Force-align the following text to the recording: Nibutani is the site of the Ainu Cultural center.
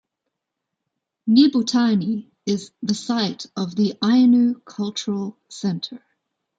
Nibutani 1.29 2.31
is 2.47 2.71
the 2.81 2.95
site 2.95 3.45
of 3.55 3.75
the 3.75 3.99
Ainu 4.03 4.59
Cultural 4.61 5.37
center. 5.47 6.03